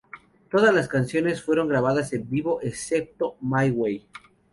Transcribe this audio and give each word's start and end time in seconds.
Todas 0.49 0.73
las 0.73 0.87
canciones 0.87 1.43
fueron 1.43 1.67
grabadas 1.67 2.11
en 2.13 2.27
vivo, 2.27 2.57
excepto 2.63 3.37
"My 3.39 3.69
Way". 3.69 4.07